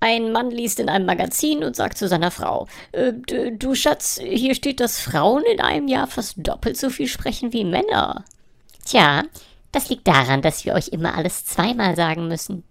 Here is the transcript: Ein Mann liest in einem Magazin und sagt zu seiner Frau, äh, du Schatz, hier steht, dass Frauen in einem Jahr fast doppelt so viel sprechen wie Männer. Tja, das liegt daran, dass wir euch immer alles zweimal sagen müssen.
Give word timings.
Ein 0.00 0.32
Mann 0.32 0.50
liest 0.50 0.80
in 0.80 0.88
einem 0.88 1.04
Magazin 1.04 1.62
und 1.62 1.76
sagt 1.76 1.98
zu 1.98 2.08
seiner 2.08 2.30
Frau, 2.30 2.66
äh, 2.92 3.12
du 3.52 3.74
Schatz, 3.74 4.18
hier 4.22 4.54
steht, 4.54 4.80
dass 4.80 4.98
Frauen 4.98 5.42
in 5.44 5.60
einem 5.60 5.88
Jahr 5.88 6.06
fast 6.06 6.34
doppelt 6.38 6.78
so 6.78 6.88
viel 6.88 7.06
sprechen 7.06 7.52
wie 7.52 7.64
Männer. 7.64 8.24
Tja, 8.84 9.24
das 9.72 9.90
liegt 9.90 10.08
daran, 10.08 10.40
dass 10.40 10.64
wir 10.64 10.74
euch 10.74 10.88
immer 10.88 11.14
alles 11.14 11.44
zweimal 11.44 11.96
sagen 11.96 12.28
müssen. 12.28 12.64